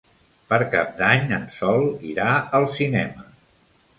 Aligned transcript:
Per 0.51 0.57
Cap 0.71 0.95
d'Any 1.01 1.35
en 1.37 1.43
Sol 1.57 1.85
irà 2.13 2.27
al 2.61 2.65
cinema. 2.79 3.29